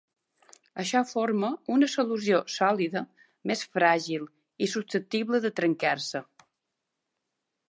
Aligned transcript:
Això 0.83 1.01
forma 1.09 1.51
una 1.75 1.89
solució 1.95 2.39
sòlida 2.55 3.03
més 3.53 3.63
fràgil 3.79 4.27
i 4.67 4.71
susceptible 4.75 5.43
de 5.49 5.53
trencar-se. 5.61 6.25